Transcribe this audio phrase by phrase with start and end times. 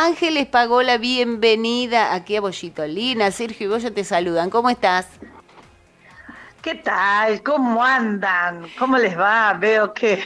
[0.00, 3.30] Ángeles pagó la bienvenida aquí a Bollitolina.
[3.30, 4.50] Sergio y Bollo te saludan.
[4.50, 5.06] ¿Cómo estás?
[6.60, 7.42] ¿Qué tal?
[7.42, 8.66] ¿Cómo andan?
[8.78, 9.54] ¿Cómo les va?
[9.54, 10.22] Veo que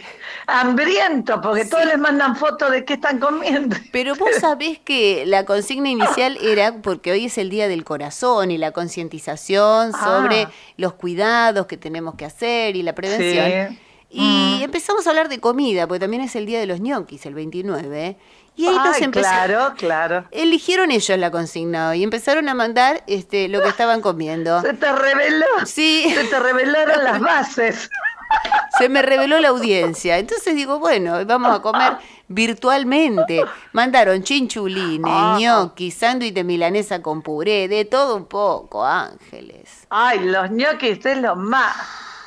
[0.48, 3.77] hambriento, porque todos les mandan fotos de qué están comiendo.
[3.93, 8.51] Pero vos sabés que la consigna inicial era porque hoy es el Día del Corazón
[8.51, 10.51] y la concientización sobre Ah.
[10.79, 13.69] los cuidados que tenemos que hacer y la prevención.
[13.71, 13.79] Sí.
[14.13, 14.63] Y Mm.
[14.65, 18.16] empezamos a hablar de comida, porque también es el Día de los ñoquis, el 29.
[18.61, 19.56] Y ahí nos Ay, empezaron.
[19.56, 20.24] claro, claro.
[20.30, 24.60] Eligieron ellos la consigna y empezaron a mandar este, lo que estaban comiendo.
[24.60, 25.46] Se te reveló.
[25.64, 26.12] Sí.
[26.14, 27.91] Se te revelaron las bases.
[28.78, 30.19] Se me reveló la audiencia.
[30.19, 31.95] Entonces digo, bueno, vamos a comer
[32.28, 33.45] virtualmente.
[33.73, 35.36] Mandaron chinchulines, Ah.
[35.41, 39.86] ñoquis, sándwich de milanesa con puré, de todo un poco, Ángeles.
[39.91, 41.74] Ay, los ñoquis es lo más.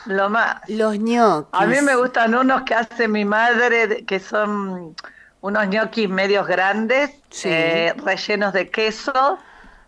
[0.06, 0.58] Lo más.
[0.68, 1.48] Los ñoquis.
[1.54, 4.96] A mí me gustan unos que hace mi madre, que son
[5.44, 7.50] unos ñoquis medios grandes, Sí.
[7.52, 9.38] eh, rellenos de queso.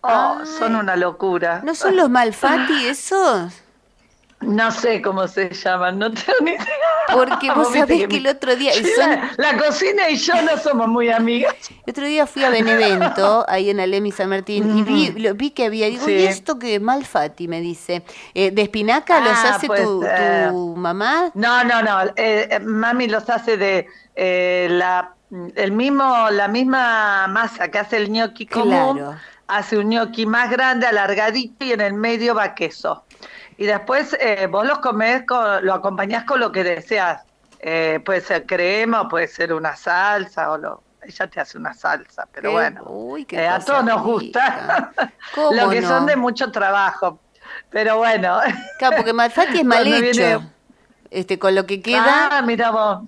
[0.02, 0.46] Oh, Ay.
[0.59, 1.62] son una locura.
[1.63, 3.54] ¿No son los malfati esos?
[4.41, 6.68] No sé cómo se llaman, no tengo ni idea.
[7.12, 10.88] Porque vos sabés que el otro día- son- la, la cocina y yo no somos
[10.90, 11.55] muy amigas.
[11.85, 15.34] El otro día fui a Benevento, ahí en Alem y San Martín, y vi, lo,
[15.35, 16.12] vi que había, digo, Sí.
[16.12, 16.79] ¿y esto qué?
[16.82, 18.04] Malfati, me dice.
[18.35, 21.32] Eh, ¿De espinaca los Ah, hace pues, tu, eh, mamá?
[21.34, 22.12] No, no, no.
[22.18, 23.88] eh, mami los hace de
[24.70, 25.15] la
[25.55, 28.98] el mismo la misma masa que hace el gnocchi común.
[28.98, 29.15] Claro.
[29.48, 33.05] Hace un gnocchi más grande, alargadito y en el medio va queso.
[33.57, 37.21] Y después eh, vos los comés, con, lo acompañás con lo que deseas.
[37.59, 40.84] Eh, puede ser crema o puede ser una salsa o lo.
[41.04, 42.84] Ella te hace una salsa, pero Qué- bueno.
[42.87, 44.91] uy, qué eh, a todos nos gusta.
[45.35, 45.87] ¿Cómo lo que no?
[45.87, 47.20] son de mucho trabajo.
[47.70, 48.39] Pero bueno.
[48.79, 50.01] Claro, porque Malfati es mal hecho.
[50.01, 50.49] viene-
[51.12, 52.29] Este, con lo que queda.
[52.32, 53.01] Ah, mira vos.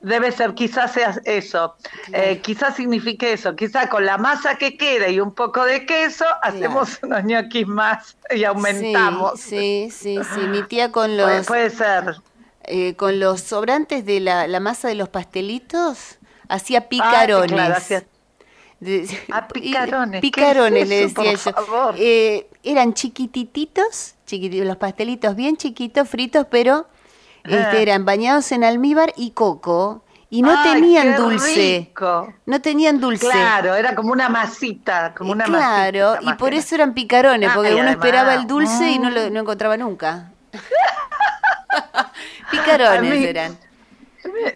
[0.00, 1.74] Debe ser, quizás sea eso.
[2.12, 3.56] Eh, quizás signifique eso.
[3.56, 8.16] Quizás con la masa que queda y un poco de queso, hacemos unos ñoquis más
[8.30, 9.40] y aumentamos.
[9.40, 10.40] Sí, sí, sí, sí.
[10.46, 12.16] Mi tía con los, puede ser.
[12.64, 16.18] eh, con los sobrantes de la, la masa de los pastelitos
[16.48, 17.50] hacía Ah, picarones.
[17.52, 18.06] claro,
[18.80, 21.52] De- Ah, picarones, ¿qué Picarones, es le decía por yo.
[21.52, 21.94] favor?
[21.98, 26.86] Eh, eran chiquitititos, chiquititos, los pastelitos bien chiquitos, fritos, pero
[27.48, 27.80] este, Ah.
[27.80, 30.02] eran bañados en almíbar y coco.
[30.30, 31.86] Y no Ay, tenían dulce.
[31.88, 32.32] rico.
[32.44, 33.30] No tenían dulce.
[33.30, 37.54] Claro, era como una masita, como una claro, masita, y por eso eran picarones, Ay,
[37.54, 39.14] porque uno además, esperaba el dulce y no mm.
[39.14, 40.30] lo no encontraba nunca.
[42.50, 43.56] picarones mí- eran.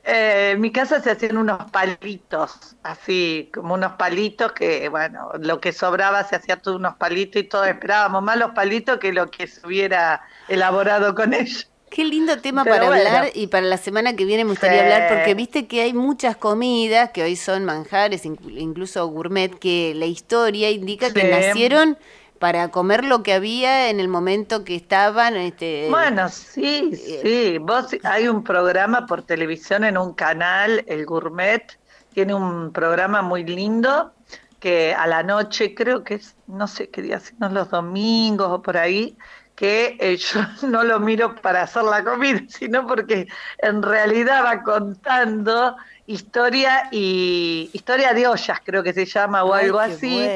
[0.05, 5.61] Eh, en mi casa se hacían unos palitos, así como unos palitos que, bueno, lo
[5.61, 9.31] que sobraba se hacía todos unos palitos y todos esperábamos más los palitos que lo
[9.31, 11.69] que se hubiera elaborado con ellos.
[11.95, 13.07] Qué lindo tema Pero para bueno.
[13.07, 14.93] hablar y para la semana que viene me gustaría Sí.
[14.93, 19.93] hablar porque viste que hay muchas comidas que hoy son manjares, inclu- incluso gourmet, que
[19.95, 21.99] la historia indica que nacieron
[22.39, 25.37] para comer lo que había en el momento que estaban.
[25.37, 27.59] Este, Bueno, sí, sí.
[27.59, 31.79] Vos hay un programa por televisión en un canal, el Gourmet,
[32.15, 34.13] tiene un programa muy lindo
[34.61, 38.49] que a la noche, creo que es, no sé qué día, si no los domingos
[38.51, 39.17] o por ahí,
[39.63, 43.29] que eh, yo no lo miro para hacer la comida, sino porque
[43.59, 49.67] en realidad va contando historia y historia de ollas, creo que se llama, o Ay,
[49.67, 50.29] algo así.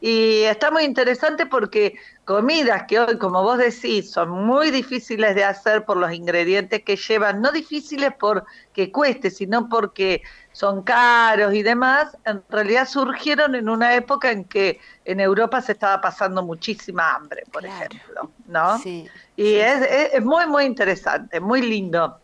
[0.00, 5.42] Y está muy interesante porque comidas que hoy, como vos decís, son muy difíciles de
[5.42, 10.22] hacer por los ingredientes que llevan, no difíciles porque cueste, sino porque
[10.58, 15.70] son caros y demás, en realidad surgieron en una época en que en Europa se
[15.70, 17.76] estaba pasando muchísima hambre, por Claro.
[17.76, 18.76] ejemplo, ¿no?
[18.78, 19.08] Sí.
[19.36, 22.20] Y es, es- es muy, muy interesante, muy lindo.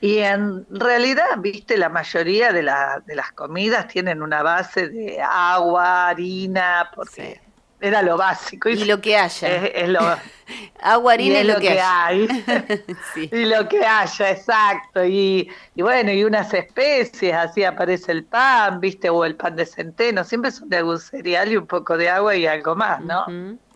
[0.00, 5.20] Y en realidad, viste, la mayoría de, la- de las comidas tienen una base de
[5.20, 7.49] agua, harina, porque Sí.
[7.80, 8.68] Era lo básico.
[8.68, 9.48] Y lo que haya.
[9.48, 10.00] es, es lo,
[10.82, 12.06] Agua, harina y es lo, que, haya.
[12.06, 12.28] hay.
[13.14, 13.28] Sí.
[13.32, 15.04] y lo que haya, exacto.
[15.04, 19.66] Y, y bueno, y unas especies, así aparece el pan, viste, o el pan de
[19.66, 23.26] centeno, siempre son de algún cereal y un poco de agua y algo más, ¿no?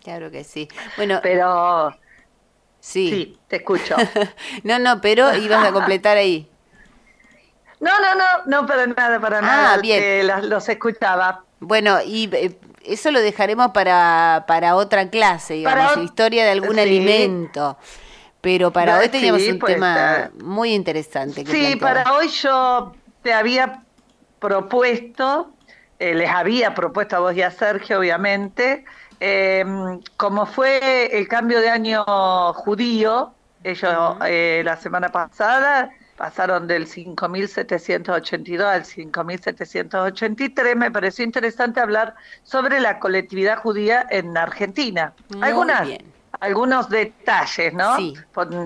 [0.03, 0.69] Claro que sí.
[0.97, 1.95] Bueno, Pero
[2.81, 3.09] sí.
[3.11, 3.97] sí, te escucho.
[4.65, 6.51] no, no, pero ibas a completar ahí.
[7.81, 8.25] No, no, no,
[8.61, 9.77] no para nada, para Ah, nada.
[9.79, 10.03] bien.
[10.03, 11.45] eh, los escuchaba.
[11.61, 16.51] Bueno, y eh, eso lo dejaremos para, para otra clase, digamos, Para ot- historia de
[16.53, 16.79] algún sí.
[16.79, 17.79] alimento.
[18.41, 21.45] Pero para No, hoy teníamos sí, un tema muy interesante.
[21.45, 23.87] Que Sí, para hoy yo te había
[24.39, 25.59] propuesto,
[25.99, 28.85] eh, les había propuesto a vos y a Sergio, obviamente,
[29.21, 29.65] eh,
[30.17, 32.05] como fue el cambio de año
[32.55, 42.15] judío, ellos eh, la semana pasada pasaron del 5.782 al 5.783, me pareció interesante hablar
[42.43, 45.13] sobre la colectividad judía en Argentina.
[45.41, 45.89] Algunas,
[46.41, 47.97] algunos detalles, ¿no?
[47.97, 48.15] Sí.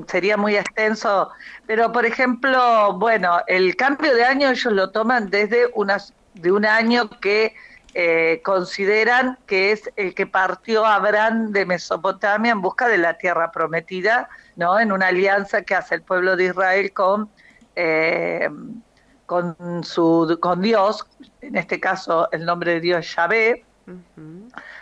[0.07, 1.31] Sería muy extenso,
[1.67, 6.67] pero por ejemplo, bueno, el cambio de año ellos lo toman desde unas, de un
[6.67, 7.55] año que
[7.95, 13.51] eh, consideran que es el que partió Abraham de Mesopotamia en busca de la tierra
[13.51, 14.29] prometida,
[14.59, 14.79] ¿no?
[14.79, 17.31] En una alianza que hace el pueblo de Israel con
[17.75, 18.49] eh,
[19.29, 21.07] con, su, con Dios,
[21.43, 23.63] en este caso el nombre de Dios Yahvé,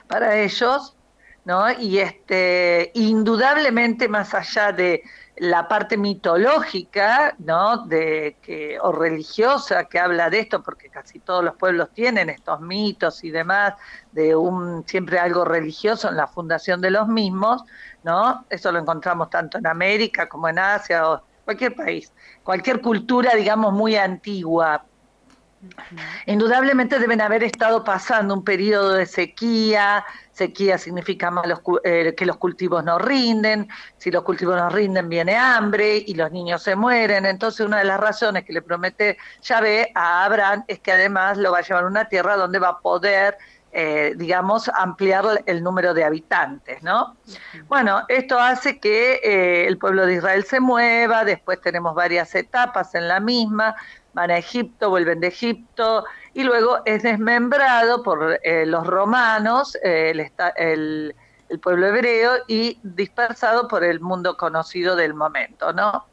[0.07, 0.97] para ellos,
[1.45, 1.69] ¿no?
[1.73, 5.03] Y este, indudablemente más allá de
[5.37, 7.87] la parte mitológica, ¿no?
[7.87, 12.61] De que, o religiosa que habla de esto, porque casi todos los pueblos tienen estos
[12.61, 13.75] mitos y demás,
[14.13, 17.65] de un siempre algo religioso en la fundación de los mismos,
[18.03, 18.47] ¿no?
[18.49, 22.13] Eso lo encontramos tanto en América como en Asia o cualquier país,
[22.43, 24.85] cualquier cultura, digamos, muy antigua.
[26.27, 30.05] Indudablemente deben haber estado pasando un periodo de sequía,
[30.37, 31.33] sequía significa
[31.83, 36.31] eh, que los cultivos no rinden, si los cultivos no rinden viene hambre y los
[36.31, 40.81] niños se mueren, entonces una de las razones que le promete Yahvé a Abraham es
[40.81, 43.39] que además lo va a llevar a una tierra donde va a poder
[43.73, 47.15] eh, digamos, ampliar el número de habitantes, ¿no?
[47.69, 52.95] Bueno, esto hace que eh, el pueblo de Israel se mueva, después tenemos varias etapas
[52.95, 53.75] en la misma,
[54.15, 56.07] van a Egipto, vuelven de Egipto,
[56.37, 61.17] y luego es desmembrado por eh, los romanos, el, el,
[61.49, 66.05] el pueblo hebreo, y dispersado por el mundo conocido del momento, ¿no?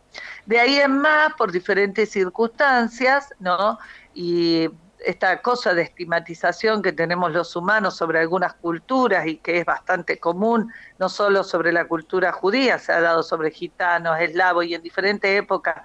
[0.45, 3.77] De ahí en más, por diferentes circunstancias, ¿no?
[4.13, 9.65] Y esta cosa de estigmatización que tenemos los humanos sobre algunas culturas y que es
[9.65, 14.73] bastante común, no solo sobre la cultura judía, se ha dado sobre gitanos, eslavos y
[14.73, 15.75] en diferentes épocas.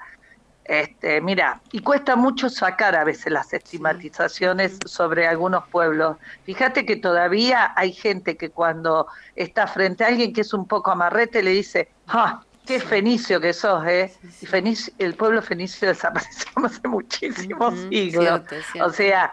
[0.69, 6.19] Este, mira, y cuesta mucho sacar a veces las estigmatizaciones sobre algunos pueblos.
[6.45, 10.91] Fíjate que todavía hay gente que cuando está frente a alguien que es un poco
[10.91, 14.13] amarrete le dice, ah, Qué fenicio que sos, ¿eh?
[14.99, 18.43] el pueblo fenicio desapareció hace muchísimos siglos.
[18.85, 19.33] O sea,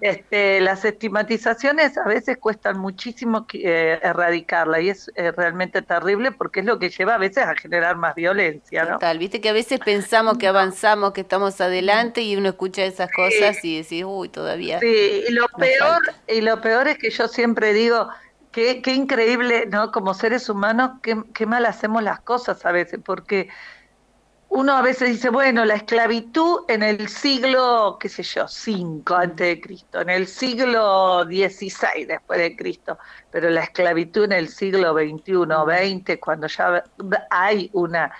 [0.00, 6.60] este, las estigmatizaciones a veces cuestan muchísimo eh, erradicarla y es eh, realmente terrible porque
[6.60, 8.94] es lo que lleva a veces a generar más violencia, ¿no?
[8.94, 13.10] Total, viste que a veces pensamos que avanzamos, que estamos adelante y uno escucha esas
[13.10, 14.80] cosas y decís, uy, todavía.
[14.80, 18.08] Sí, y lo peor, y lo peor es que yo siempre digo,
[18.52, 19.92] Qué, qué, increíble, ¿no?
[19.92, 23.50] Como seres humanos, qué, qué, mal hacemos las cosas a veces, porque
[24.56, 29.46] uno a veces dice, bueno, la esclavitud en el siglo, qué sé yo, 5 antes
[29.48, 32.98] de Cristo, en el siglo 16 después de Cristo,
[33.30, 36.82] pero la esclavitud en el siglo 21, 20, cuando ya
[37.28, 38.10] hay una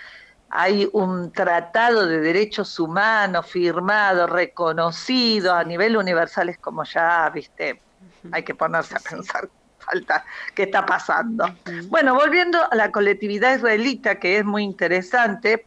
[0.49, 7.81] hay un tratado de derechos humanos firmado, reconocido a nivel universal, es como ya, viste,
[8.31, 9.49] hay que ponerse a pensar
[9.79, 10.23] falta
[10.53, 11.45] qué está pasando.
[11.89, 15.65] Bueno, volviendo a la colectividad israelita, que es muy interesante,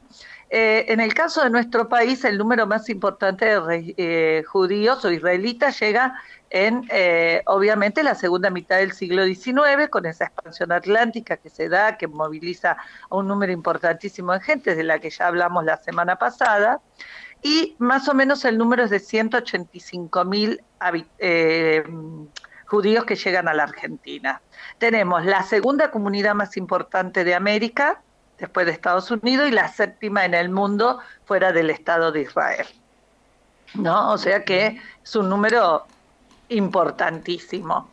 [0.52, 5.10] eh, en el caso de nuestro país, el número más importante de eh, judíos o
[5.12, 6.20] israelitas llega
[6.50, 11.68] en, eh, obviamente, la segunda mitad del siglo XIX, con esa expansión atlántica que se
[11.68, 12.72] da, que moviliza
[13.08, 16.80] a un número importantísimo de gente, de la que ya hablamos la semana pasada,
[17.42, 20.60] y más o menos el número es de 185 mil
[22.66, 24.42] judíos que llegan a la Argentina.
[24.78, 28.02] Tenemos la segunda comunidad más importante de América,
[28.40, 32.66] después de Estados Unidos, y la séptima en el mundo fuera del Estado de Israel.
[33.74, 34.12] ¿No?
[34.12, 35.86] O sea que es un número
[36.48, 37.88] importantísimo.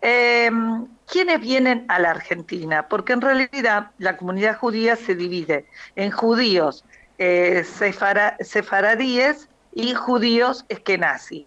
[0.00, 2.88] Em, ¿Quiénes vienen a la Argentina?
[2.88, 6.84] Porque en realidad la comunidad judía se divide en judíos
[7.18, 7.64] eh,
[8.40, 11.46] sefaradíes y judíos eskenazis.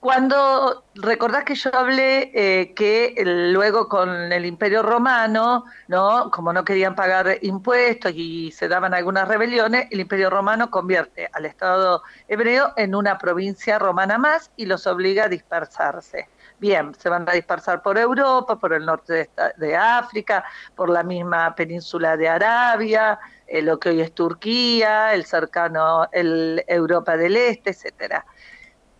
[0.00, 6.64] Cuando recordás que yo hablé eh, que luego con el Imperio Romano, no, como no
[6.64, 12.74] querían pagar impuestos y se daban algunas rebeliones, el Imperio Romano convierte al Estado hebreo
[12.76, 16.28] en una provincia romana más y los obliga a dispersarse.
[16.60, 20.44] Bien, se van a dispersar por Europa, por el norte de, África,
[20.76, 26.64] por la misma península de Arabia, eh, lo que hoy es Turquía, el cercano, el
[26.68, 28.24] Europa del Este, etcétera.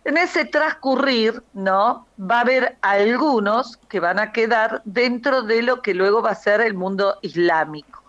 [0.05, 2.07] En ese transcurrir, ¿no?
[2.19, 6.35] Va a haber algunos que van a quedar dentro de lo que luego va a
[6.35, 8.03] ser el mundo islámico,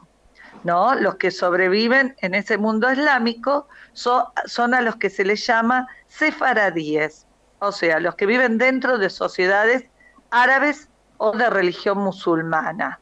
[0.64, 0.94] ¿no?
[0.94, 5.88] Los que sobreviven en ese mundo islámico son, son a los que se les llama
[6.08, 7.26] sefaradíes,
[7.58, 9.84] o sea, los que viven dentro de sociedades
[10.30, 12.98] árabes o de religión musulmana.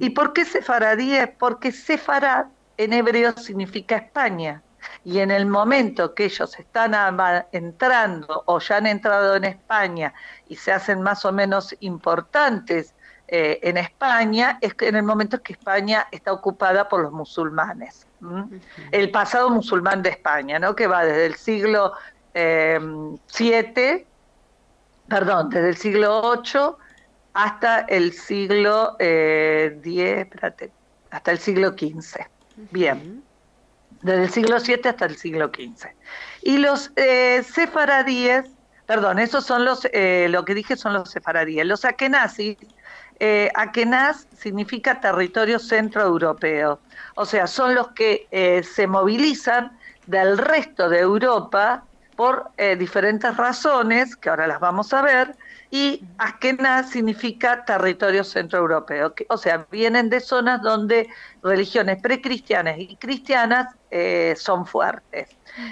[0.00, 1.28] ¿Y por qué sefaradíes?
[1.38, 2.46] Porque sefarad
[2.76, 4.62] en hebreo significa España.
[5.04, 6.94] Y en el momento que ellos están
[7.52, 10.12] entrando o ya han entrado en España
[10.48, 12.94] y se hacen más o menos importantes
[13.28, 18.06] eh, en España, es que en el momento que España está ocupada por los musulmanes.
[18.90, 20.76] El pasado musulmán de España, ¿no?
[20.76, 21.92] que va desde el siglo
[22.34, 22.42] VII,
[23.54, 24.06] eh,
[25.08, 26.76] perdón, desde el siglo VIII
[27.34, 29.80] hasta el siglo eh,
[30.18, 30.70] espérate,
[31.10, 32.26] hasta el siglo XV.
[32.70, 33.22] Bien,
[34.02, 35.88] desde el siglo VII hasta el siglo XV.
[36.42, 38.46] Y los eh, sefaradíes,
[38.86, 41.64] perdón, esos son los, eh, lo que dije son los sefaradíes.
[41.64, 42.56] Los akenazis,
[43.20, 46.80] eh, akenaz significa territorio centroeuropeo,
[47.14, 51.84] o sea, son los que eh, se movilizan del resto de Europa
[52.16, 55.34] por diferentes razones, que ahora las vamos a ver,
[55.72, 61.08] y Askenaz significa territorio centroeuropeo, o sea, vienen de zonas donde
[61.42, 65.30] religiones precristianas y cristianas eh, son fuertes.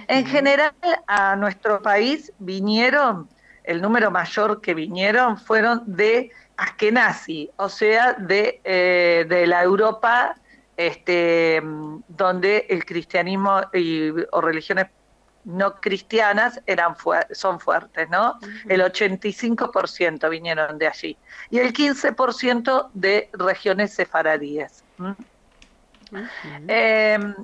[0.08, 0.72] En general,
[1.06, 3.28] a nuestro país vinieron,
[3.62, 10.34] el número mayor que vinieron fueron de Askenazi, o sea, de, eh, de la Europa
[10.78, 11.60] este,
[12.08, 14.86] donde el cristianismo y, o religiones
[15.44, 16.94] no cristianas eran
[17.32, 18.38] son fuertes, ¿no?
[18.68, 21.18] El 85% vinieron de allí
[21.50, 24.84] y el 15% de regiones sefaradíes.
[26.68, 27.34] Em,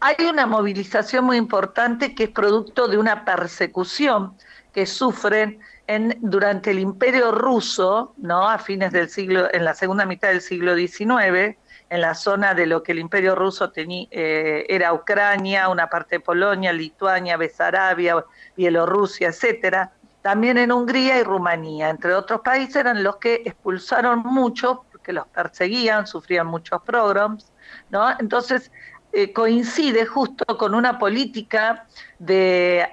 [0.00, 4.36] hay una movilización muy importante que es producto de una persecución
[4.72, 8.48] que sufren en, durante el Imperio Ruso, ¿no?
[8.48, 11.56] A fines del siglo, en la segunda mitad del siglo XIX,
[11.90, 16.16] en la zona de lo que el imperio ruso tenía, eh, era Ucrania, una parte
[16.16, 18.24] de Polonia, Lituania, Besarabia,
[18.56, 19.92] Bielorrusia, etcétera.
[20.22, 25.26] También en Hungría y Rumanía, entre otros países, eran los que expulsaron mucho, porque los
[25.28, 27.52] perseguían, sufrían muchos pogroms,
[27.88, 28.10] ¿no?
[28.18, 28.70] Entonces,
[29.12, 31.86] eh, coincide justo con una política
[32.18, 32.86] de,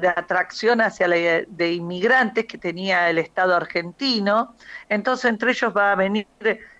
[0.00, 4.54] de atracción hacia la, de inmigrantes que tenía el Estado argentino.
[4.90, 6.26] Entonces, entre ellos va a venir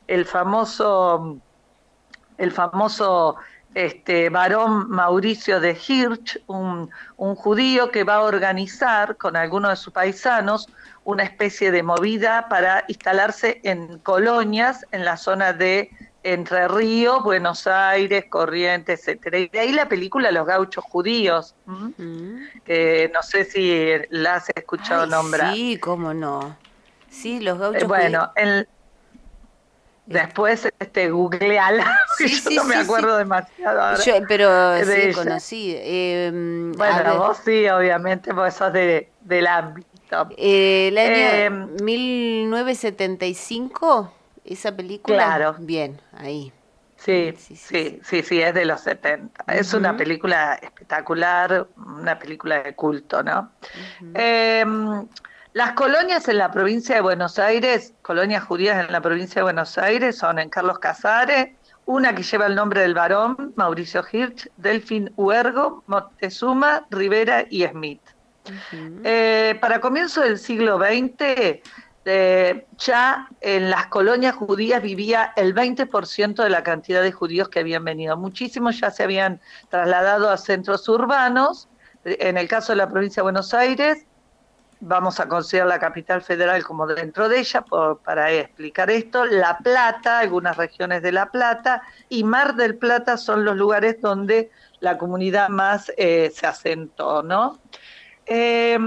[0.06, 1.38] el famoso
[2.38, 3.37] el famoso
[3.75, 9.93] este, varón Mauricio de Hirsch, un, judío que va a organizar con algunos de sus
[9.93, 10.69] paisanos
[11.05, 15.91] una especie de movida para instalarse en colonias en la zona de
[16.23, 19.38] Entre Ríos, Buenos Aires, Corrientes, etcétera.
[19.38, 21.55] Y de ahí la película Los gauchos judíos,
[22.64, 25.53] que no sé si la has escuchado nombrar.
[25.53, 26.57] Sí, cómo no.
[27.11, 28.67] Sí, los gauchos eh, bueno, en,
[30.06, 35.75] Después este, googleala, sí, yo no me acuerdo demasiado Yo, pero sí, conocí.
[35.78, 39.88] Em, bueno, vos sí, obviamente, porque sos de, del ámbito.
[40.37, 44.12] Eh, el año 1975,
[44.44, 45.16] em, esa película.
[45.16, 45.56] Claro.
[45.58, 46.52] Bien, ahí.
[46.96, 49.44] Sí, sí, sí, sí, es de los 70.
[49.52, 53.52] Es una película espectacular, una película de culto, ¿no?
[55.54, 59.78] Las colonias en la provincia de Buenos Aires, colonias judías en la provincia de Buenos
[59.78, 61.50] Aires, son en Carlos Casares,
[61.87, 68.00] una que lleva el nombre del varón, Mauricio Hirsch, Delfín Huergo, Montezuma, Rivera y Smith.
[69.04, 71.62] Eh, para comienzo del siglo XX,
[72.04, 77.61] eh, ya en las colonias judías vivía el 20% de la cantidad de judíos que
[77.61, 78.16] habían venido.
[78.16, 81.68] Muchísimos ya se habían trasladado a centros urbanos.
[82.02, 84.04] En el caso de la provincia de Buenos Aires,
[84.87, 87.64] vamos a considerar la capital federal como dentro de ella
[88.05, 93.45] para explicar esto, La Plata, algunas regiones de La Plata y Mar del Plata son
[93.45, 94.50] los lugares donde
[94.81, 97.59] la comunidad más eh, se asentó, ¿no?
[98.26, 98.79] Eh,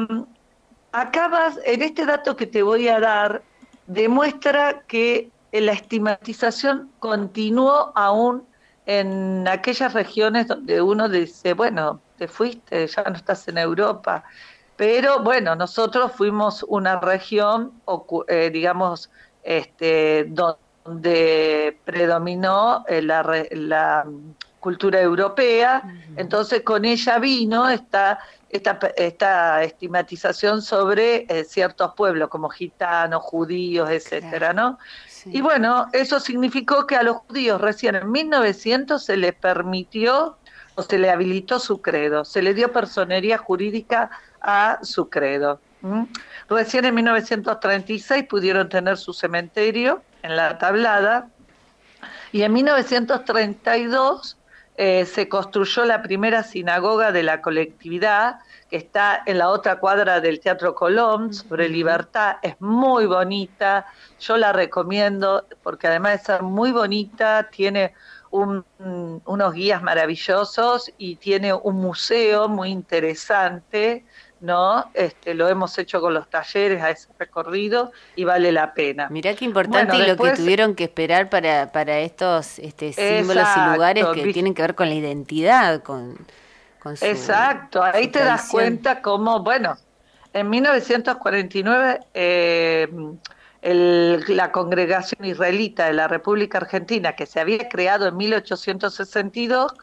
[0.91, 3.41] acabas, en este dato que te voy a dar,
[3.87, 8.45] demuestra que la estigmatización continuó aún
[8.85, 14.23] en aquellas regiones donde uno dice, bueno, te fuiste, ya no estás en Europa,
[14.77, 17.73] pero bueno, nosotros fuimos una región,
[18.27, 19.09] eh, digamos,
[19.43, 24.05] este, donde predominó eh, la,
[24.59, 25.81] cultura europea,
[26.17, 28.19] entonces con ella vino esta,
[28.49, 34.77] esta, esta estigmatización sobre eh, ciertos pueblos como gitanos, judíos, etcétera, ¿no?
[35.25, 40.37] Y bueno, eso significó que a los judíos recién en 1900 se les permitió
[40.75, 44.09] o se le habilitó su credo, se le dio personería jurídica
[44.41, 45.59] a su credo.
[46.49, 51.29] Recién en 1936 pudieron tener su cementerio en la tablada
[52.31, 54.37] y en 1932
[54.75, 58.39] eh, se construyó la primera sinagoga de la colectividad
[58.69, 63.85] que está en la otra cuadra del Teatro Colón, sobre libertad, es muy bonita,
[64.19, 67.93] yo la recomiendo porque además de ser muy bonita, tiene
[68.29, 74.05] unos guías maravillosos y tiene un museo muy interesante,
[74.39, 74.89] ¿no?
[74.93, 79.09] Este, lo hemos hecho con los talleres a ese recorrido y vale la pena.
[79.09, 84.05] Mirá qué importante lo que tuvieron que esperar para, para estos este, símbolos y lugares
[84.13, 86.17] que tienen que ver con la identidad, con,
[86.79, 89.77] con su, Exacto, ahí te das cuenta cómo, bueno,
[90.33, 92.87] en 1949 eh,
[93.63, 99.73] la congregación israelita de la República Argentina, que se había creado en 1862,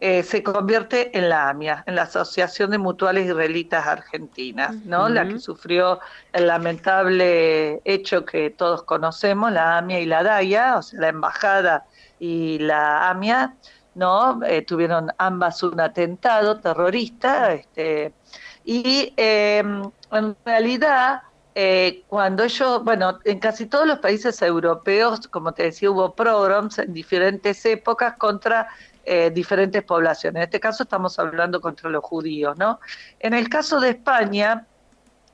[0.00, 5.08] eh, se convierte en la AMIA, en la Asociación de Mutuales Israelitas Argentinas, ¿no?
[5.08, 5.98] La que sufrió
[6.32, 11.86] el lamentable hecho que todos conocemos, la AMIA y la DAIA, o sea, la embajada
[12.20, 13.56] y la AMIA,
[13.96, 14.40] ¿no?
[14.44, 18.12] Eh, tuvieron ambas un atentado terrorista, este,
[18.64, 21.22] y em, en realidad
[21.60, 26.78] eh, cuando ellos, bueno, en casi todos los países europeos, como te decía, hubo pogroms
[26.78, 28.68] en diferentes épocas contra
[29.04, 30.36] eh, diferentes poblaciones.
[30.36, 32.78] En este caso estamos hablando contra los judíos, ¿no?
[33.18, 34.68] En el caso de España,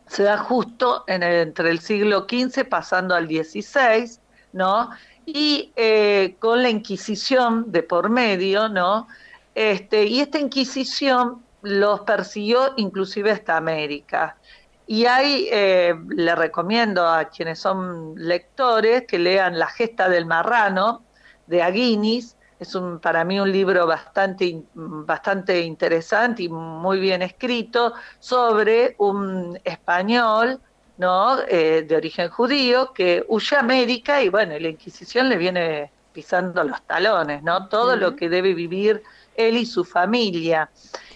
[0.06, 4.18] se da justo en entre el siglo XV pasando al XVI,
[4.54, 4.92] ¿no?
[5.26, 9.08] Y eh, con la Inquisición de por medio, ¿no?
[9.54, 14.38] Este, y esta Inquisición los persiguió inclusive hasta América.
[14.86, 21.02] Y ahí eh, le recomiendo a quienes son lectores que lean La gesta del marrano
[21.46, 22.36] de Aguinis.
[22.60, 29.58] Es un, para mí un libro bastante, bastante interesante y muy bien escrito sobre un
[29.64, 30.60] español
[30.96, 31.40] ¿no?
[31.48, 36.62] Eh, de origen judío que huye a América y bueno, la Inquisición le viene pisando
[36.62, 37.68] los talones, ¿no?
[37.68, 39.02] Todo lo que debe vivir
[39.34, 40.70] él y su familia.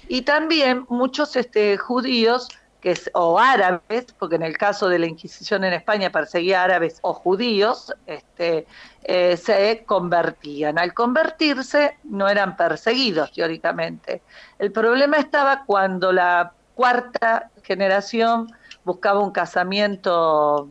[0.09, 2.49] Y también muchos este, judíos
[2.81, 6.99] que es, o árabes, porque en el caso de la Inquisición en España perseguía árabes
[7.03, 8.67] o judíos, este,
[9.03, 10.79] eh, se convertían.
[10.79, 14.23] Al convertirse no eran perseguidos teóricamente.
[14.59, 18.53] El problema estaba cuando la cuarta generación
[18.85, 20.69] buscaba un casamiento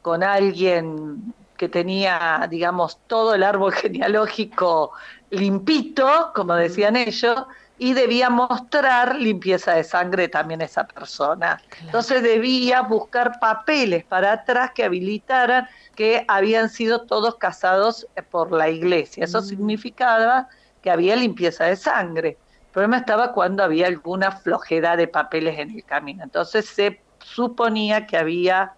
[0.00, 4.92] con alguien que tenía, digamos, todo el árbol genealógico
[5.30, 7.44] limpito, como decían ellos,
[7.78, 11.60] y debía mostrar limpieza de sangre también esa persona.
[11.80, 18.52] Entonces debía buscar papeles para atrás que habilitaran que habían sido todos casados eh, por
[18.52, 19.24] la iglesia.
[19.24, 19.44] Eso mm.
[19.44, 20.48] significaba
[20.80, 22.38] que había limpieza de sangre.
[22.66, 26.22] El problema estaba cuando había alguna flojedad de papeles en el camino.
[26.22, 28.74] Entonces se suponía que había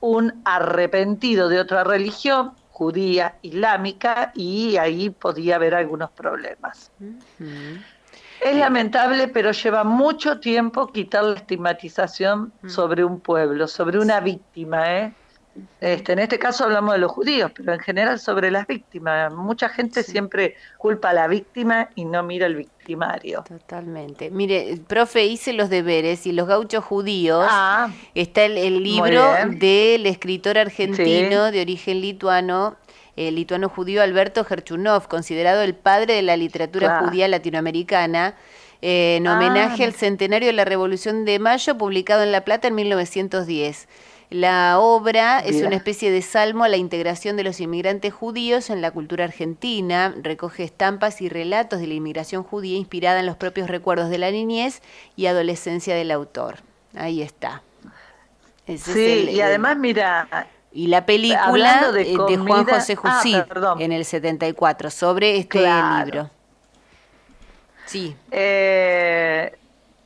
[0.00, 6.92] un arrepentido de otra religión, judía, islámica, y ahí podía haber algunos problemas.
[8.40, 12.68] Es lamentable, pero lleva mucho tiempo quitar la estigmatización mm.
[12.68, 14.96] sobre un pueblo, sobre una víctima.
[14.96, 15.12] ¿eh?
[15.80, 19.32] Este, en este caso hablamos de los judíos, pero en general sobre las víctimas.
[19.32, 23.44] Mucha gente siempre culpa a la víctima y no mira al victimario.
[23.46, 24.30] Totalmente.
[24.30, 27.46] Mire, profe, hice los deberes y los gauchos judíos.
[27.48, 32.76] Ah, está el, libro del escritor argentino de origen lituano,
[33.16, 38.34] el lituano judío Alberto Gerchunov, considerado el padre de la literatura judía latinoamericana,
[38.80, 39.86] eh, en homenaje ah.
[39.86, 43.88] al centenario de la Revolución de Mayo, publicado en La Plata en 1910.
[44.30, 48.82] La obra es una especie de salmo a la integración de los inmigrantes judíos en
[48.82, 53.68] la cultura argentina, recoge estampas y relatos de la inmigración judía inspirada en los propios
[53.68, 54.82] recuerdos de la niñez
[55.16, 56.56] y adolescencia del autor.
[56.94, 57.62] Ahí está.
[58.66, 63.34] sí, y además, mira, y la película de, Juan José ah, Jusí
[63.78, 66.30] en el 74 sobre este libro.
[67.86, 68.14] Sí.
[68.30, 69.56] Eh,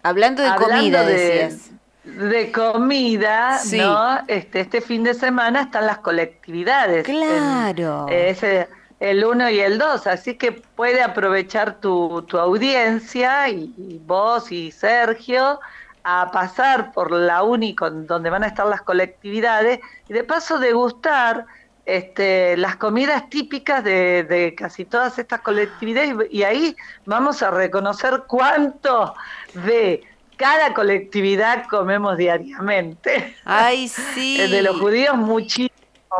[0.04, 1.72] hablando de comida, decías.
[2.04, 4.20] De comida, ¿no?
[4.26, 7.04] Este, este fin de semana están las colectividades.
[7.04, 8.06] Claro.
[8.08, 14.50] ese, el 1 y el 2, así que puede aprovechar tu, tu audiencia y vos
[14.50, 15.60] y Sergio
[16.04, 21.46] a pasar por la UNI donde van a estar las colectividades y de paso degustar
[21.84, 29.14] este, las comidas típicas de, casi todas estas colectividades y, ahí vamos a reconocer cuánto
[29.54, 30.02] de
[30.36, 33.34] cada colectividad comemos diariamente.
[33.44, 34.38] Ay, sí.
[34.38, 35.72] De los judíos muchísimo,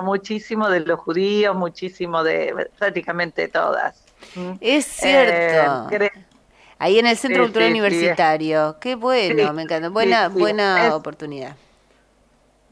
[0.03, 4.05] muchísimo de los judíos, muchísimo de prácticamente todas.
[4.61, 5.89] Es cierto.
[5.91, 6.11] Eh,
[6.79, 8.77] Ahí en el Centro Cultural Universitario.
[8.81, 9.89] Qué bueno, me encanta.
[9.89, 11.55] Buena, buena oportunidad.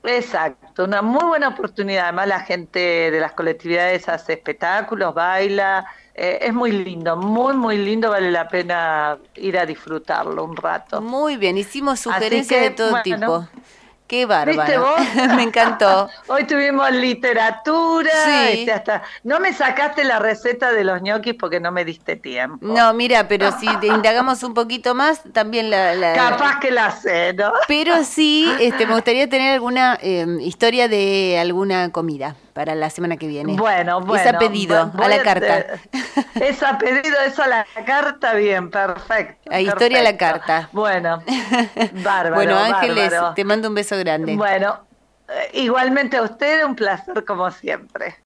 [0.02, 2.04] Exacto, una muy buena oportunidad.
[2.04, 5.86] Además, la gente de las colectividades hace espectáculos, baila.
[6.14, 8.10] Eh, es muy lindo, muy, muy lindo.
[8.10, 11.00] Vale la pena ir a disfrutarlo un rato.
[11.00, 13.46] Muy bien, hicimos sugerencias de todo tipo.
[14.10, 14.96] Qué bárbaro.
[15.36, 16.08] me encantó.
[16.26, 18.10] Hoy tuvimos literatura.
[18.24, 18.58] Sí.
[18.58, 19.02] Este, hasta...
[19.22, 22.66] No me sacaste la receta de los ñoquis porque no me diste tiempo.
[22.66, 26.12] No, mira, pero si te indagamos un poquito más, también la...
[26.16, 27.52] Capaz que la sé, ¿no?
[27.68, 33.16] Pero sí, este, me gustaría tener alguna em, historia de alguna comida para la semana
[33.16, 33.54] que viene.
[33.56, 34.22] Bueno, bueno.
[34.22, 35.64] Es a pedido, a la carta.
[36.34, 39.50] Es a pedido, es a la carta, bien, perfecto.
[39.50, 40.68] A historia a la carta.
[40.70, 41.22] Bueno,
[42.04, 42.34] bárbaro.
[42.34, 44.36] bueno, Ángeles, te mando un beso grande.
[44.36, 44.80] Bueno,
[45.30, 48.18] eh, igualmente a usted, un placer como siempre.